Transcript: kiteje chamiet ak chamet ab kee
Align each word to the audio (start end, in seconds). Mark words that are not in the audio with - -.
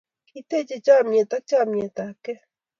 kiteje 0.29 0.75
chamiet 0.85 1.31
ak 1.37 1.43
chamet 1.49 1.95
ab 2.05 2.15
kee 2.23 2.41